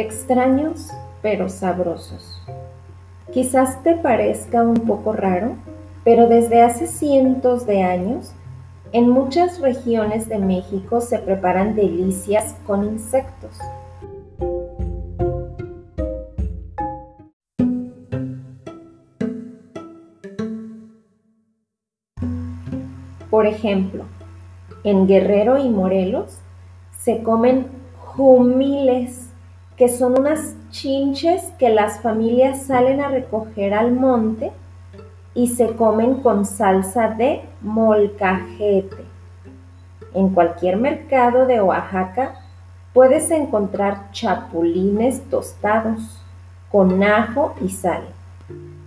extraños 0.00 0.90
pero 1.22 1.48
sabrosos. 1.48 2.40
Quizás 3.32 3.82
te 3.82 3.94
parezca 3.94 4.62
un 4.62 4.74
poco 4.86 5.12
raro, 5.12 5.56
pero 6.04 6.28
desde 6.28 6.62
hace 6.62 6.86
cientos 6.86 7.66
de 7.66 7.82
años, 7.82 8.32
en 8.92 9.08
muchas 9.08 9.60
regiones 9.60 10.28
de 10.28 10.38
México 10.38 11.00
se 11.00 11.18
preparan 11.18 11.76
delicias 11.76 12.56
con 12.66 12.84
insectos. 12.84 13.56
Por 23.30 23.46
ejemplo, 23.46 24.04
en 24.82 25.06
Guerrero 25.06 25.58
y 25.58 25.68
Morelos 25.68 26.38
se 26.98 27.22
comen 27.22 27.68
jumiles 27.98 29.29
que 29.80 29.88
son 29.88 30.20
unas 30.20 30.54
chinches 30.68 31.42
que 31.58 31.70
las 31.70 32.00
familias 32.00 32.66
salen 32.66 33.00
a 33.00 33.08
recoger 33.08 33.72
al 33.72 33.92
monte 33.92 34.52
y 35.32 35.46
se 35.48 35.74
comen 35.74 36.16
con 36.16 36.44
salsa 36.44 37.08
de 37.08 37.40
molcajete. 37.62 39.06
En 40.12 40.28
cualquier 40.34 40.76
mercado 40.76 41.46
de 41.46 41.62
Oaxaca 41.62 42.34
puedes 42.92 43.30
encontrar 43.30 44.10
chapulines 44.12 45.22
tostados 45.30 46.22
con 46.70 47.02
ajo 47.02 47.54
y 47.62 47.70
sal. 47.70 48.02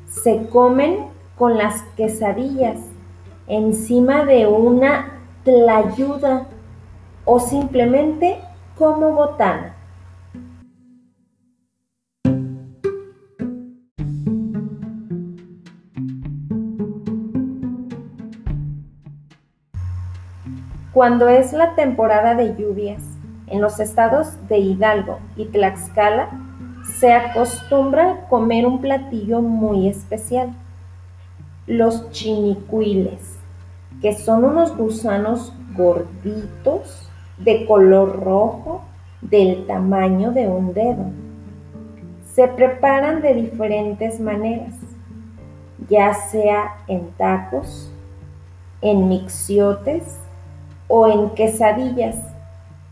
Se 0.05 0.45
comen 0.45 1.07
con 1.39 1.57
las 1.57 1.81
quesadillas 1.97 2.77
encima 3.47 4.25
de 4.25 4.45
una 4.45 5.23
tlayuda 5.43 6.45
o 7.25 7.39
simplemente 7.39 8.37
como 8.77 9.13
botana. 9.13 9.73
Cuando 20.93 21.27
es 21.27 21.53
la 21.53 21.73
temporada 21.73 22.35
de 22.35 22.55
lluvias, 22.55 23.01
en 23.47 23.61
los 23.61 23.79
estados 23.79 24.37
de 24.47 24.59
Hidalgo 24.59 25.17
y 25.35 25.45
Tlaxcala, 25.45 26.29
se 26.99 27.11
acostumbra 27.11 28.27
comer 28.29 28.67
un 28.67 28.79
platillo 28.79 29.41
muy 29.41 29.87
especial, 29.87 30.53
los 31.65 32.11
chinicuiles, 32.11 33.39
que 34.03 34.13
son 34.13 34.43
unos 34.45 34.77
gusanos 34.77 35.51
gorditos 35.75 37.09
de 37.39 37.65
color 37.65 38.23
rojo 38.23 38.83
del 39.21 39.65
tamaño 39.65 40.31
de 40.31 40.47
un 40.47 40.75
dedo. 40.75 41.05
Se 42.35 42.47
preparan 42.47 43.23
de 43.23 43.33
diferentes 43.33 44.19
maneras, 44.19 44.75
ya 45.89 46.13
sea 46.13 46.75
en 46.87 47.09
tacos, 47.17 47.91
en 48.81 49.07
mixiotes, 49.07 50.19
o 50.95 51.07
en 51.07 51.31
quesadillas 51.31 52.17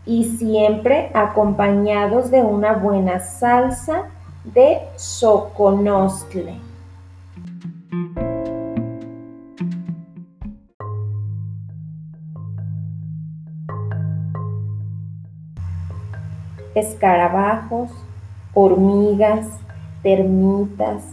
y 0.04 0.24
siempre 0.36 1.12
acompañados 1.14 2.32
de 2.32 2.42
una 2.42 2.72
buena 2.72 3.20
salsa 3.20 4.10
de 4.42 4.80
soconostle. 4.96 6.56
Escarabajos, 16.74 17.92
hormigas, 18.52 19.46
termitas, 20.02 21.04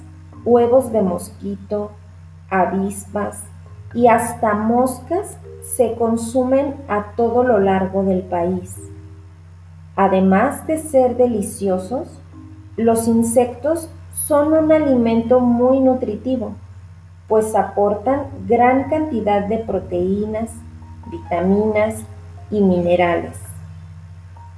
huevos 0.43 0.91
de 0.91 1.03
mosquito, 1.03 1.91
avispas 2.49 3.43
y 3.93 4.07
hasta 4.07 4.53
moscas 4.53 5.37
se 5.75 5.93
consumen 5.95 6.75
a 6.87 7.13
todo 7.15 7.43
lo 7.43 7.59
largo 7.59 8.03
del 8.03 8.21
país. 8.21 8.75
Además 9.95 10.65
de 10.67 10.77
ser 10.77 11.17
deliciosos, 11.17 12.07
los 12.77 13.07
insectos 13.07 13.89
son 14.13 14.53
un 14.53 14.71
alimento 14.71 15.39
muy 15.39 15.79
nutritivo, 15.79 16.53
pues 17.27 17.55
aportan 17.55 18.23
gran 18.47 18.89
cantidad 18.89 19.45
de 19.45 19.57
proteínas, 19.57 20.49
vitaminas 21.11 21.95
y 22.49 22.61
minerales. 22.61 23.37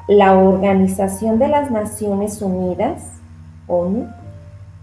La 0.08 0.38
Organización 0.38 1.40
de 1.40 1.48
las 1.48 1.72
Naciones 1.72 2.42
Unidas, 2.42 3.02
ONU, 3.68 4.08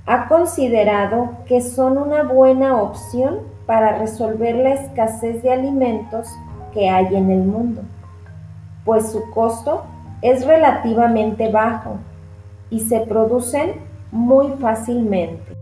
ha 0.09 0.27
considerado 0.27 1.37
que 1.45 1.61
son 1.61 1.99
una 1.99 2.23
buena 2.23 2.81
opción 2.81 3.41
para 3.67 3.99
resolver 3.99 4.57
la 4.57 4.73
escasez 4.73 5.43
de 5.43 5.53
alimentos 5.53 6.27
que 6.73 6.89
hay 6.89 7.15
en 7.15 7.31
el 7.31 7.43
mundo, 7.43 7.83
pues 8.87 9.13
su 9.13 9.31
costo 9.31 9.85
es 10.23 10.47
relativamente 10.47 11.53
bajo 11.53 11.99
y 12.71 12.81
se 12.81 13.01
producen 13.01 13.73
muy 14.11 14.49
fácilmente. 14.53 15.53